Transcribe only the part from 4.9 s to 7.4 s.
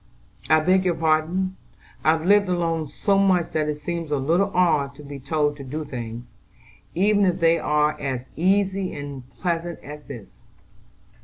to be told to do things, even if